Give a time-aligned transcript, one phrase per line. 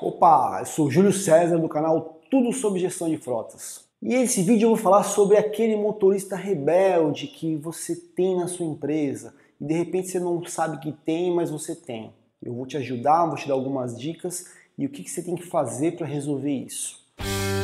[0.00, 3.86] Opa, eu sou Júlio César do canal Tudo sobre Gestão de Frotas.
[4.02, 8.66] E nesse vídeo eu vou falar sobre aquele motorista rebelde que você tem na sua
[8.66, 12.12] empresa e de repente você não sabe que tem, mas você tem.
[12.42, 15.46] Eu vou te ajudar, vou te dar algumas dicas e o que você tem que
[15.46, 17.02] fazer para resolver isso.
[17.18, 17.55] A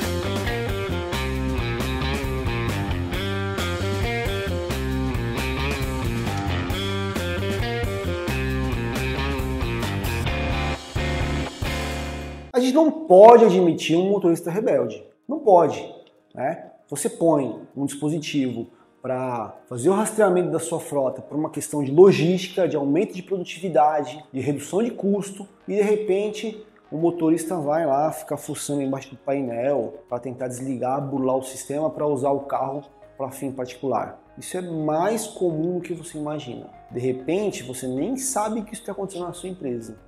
[12.62, 15.04] gente não pode admitir um motorista rebelde.
[15.28, 15.84] Não pode.
[16.34, 16.70] Né?
[16.88, 18.68] Você põe um dispositivo
[19.02, 23.22] para fazer o rastreamento da sua frota por uma questão de logística, de aumento de
[23.22, 29.10] produtividade, de redução de custo, e de repente o motorista vai lá ficar fuçando embaixo
[29.10, 32.82] do painel para tentar desligar, burlar o sistema para usar o carro
[33.16, 34.20] para fim particular.
[34.38, 36.70] Isso é mais comum do que você imagina.
[36.90, 39.98] De repente, você nem sabe que isso está acontecendo na sua empresa,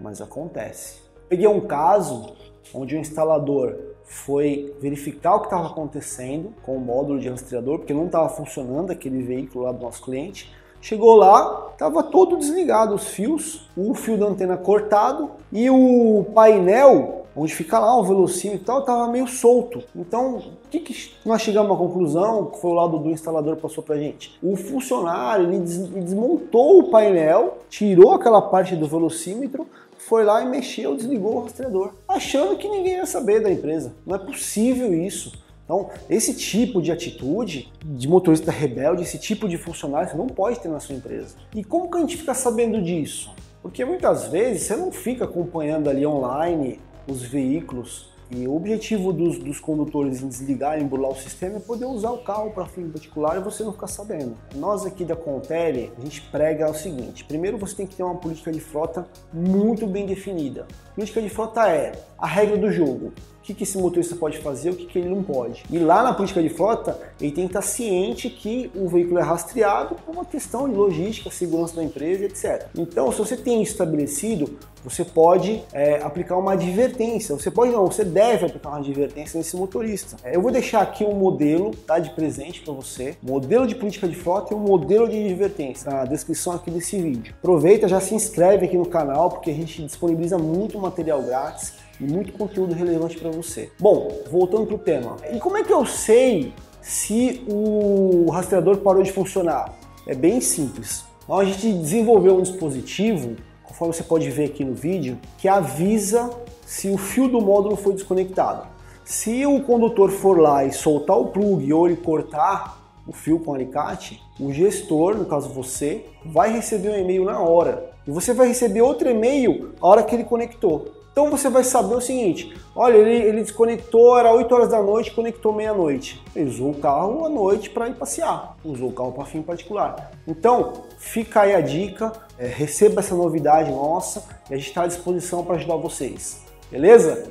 [0.00, 1.09] mas acontece.
[1.30, 2.32] Peguei um caso
[2.74, 7.94] onde o instalador foi verificar o que estava acontecendo com o módulo de rastreador, porque
[7.94, 10.52] não estava funcionando aquele veículo lá do nosso cliente.
[10.80, 17.19] Chegou lá, estava todo desligado os fios, o fio da antena cortado e o painel,
[17.40, 19.82] onde fica lá o velocímetro e tal, estava meio solto.
[19.96, 23.82] Então, o que, que nós chegamos à conclusão, que foi o lado do instalador passou
[23.82, 24.38] para gente?
[24.42, 29.66] O funcionário ele desmontou o painel, tirou aquela parte do velocímetro,
[29.96, 33.94] foi lá e mexeu, desligou o rastreador, achando que ninguém ia saber da empresa.
[34.04, 35.32] Não é possível isso.
[35.64, 40.60] Então, esse tipo de atitude de motorista rebelde, esse tipo de funcionário, você não pode
[40.60, 41.36] ter na sua empresa.
[41.54, 43.32] E como que a gente fica sabendo disso?
[43.62, 49.38] Porque muitas vezes você não fica acompanhando ali online os veículos e o objetivo dos,
[49.38, 52.88] dos condutores em desligar e embular o sistema é poder usar o carro para fim
[52.88, 54.36] particular e você não ficar sabendo.
[54.54, 58.14] Nós aqui da Contele, a gente prega o seguinte: primeiro você tem que ter uma
[58.14, 60.66] política de frota muito bem definida.
[60.94, 64.70] política de frota é a regra do jogo o que, que esse motorista pode fazer,
[64.70, 65.64] o que, que ele não pode.
[65.70, 69.22] E lá na política de frota, ele tem que estar ciente que o veículo é
[69.22, 72.66] rastreado por uma questão de logística, segurança da empresa, etc.
[72.76, 77.34] Então, se você tem estabelecido, você pode é, aplicar uma advertência.
[77.34, 80.16] Você pode não, você deve aplicar uma advertência nesse motorista.
[80.22, 84.08] É, eu vou deixar aqui um modelo tá, de presente para você, modelo de política
[84.08, 87.34] de frota e um modelo de advertência na descrição aqui desse vídeo.
[87.38, 92.04] Aproveita, já se inscreve aqui no canal porque a gente disponibiliza muito material grátis e
[92.04, 93.70] muito conteúdo relevante para você.
[93.78, 95.16] Bom, voltando para o tema.
[95.32, 99.74] E como é que eu sei se o rastreador parou de funcionar?
[100.06, 101.04] É bem simples.
[101.28, 106.30] A gente desenvolveu um dispositivo, conforme você pode ver aqui no vídeo, que avisa
[106.66, 108.66] se o fio do módulo foi desconectado.
[109.04, 113.50] Se o condutor for lá e soltar o plug ou ele cortar o fio com
[113.50, 117.90] o alicate, o gestor, no caso você, vai receber um e-mail na hora.
[118.06, 120.99] E você vai receber outro e-mail a hora que ele conectou.
[121.20, 125.10] Então você vai saber o seguinte: olha, ele, ele desconectou, era 8 horas da noite,
[125.10, 126.18] conectou meia-noite.
[126.34, 130.12] Ele usou o carro à noite para ir passear, usou o carro para fim particular.
[130.26, 134.86] Então, fica aí a dica, é, receba essa novidade nossa e a gente está à
[134.86, 136.40] disposição para ajudar vocês.
[136.70, 137.30] Beleza?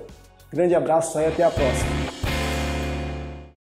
[0.53, 2.08] Grande abraço aí, até a próxima.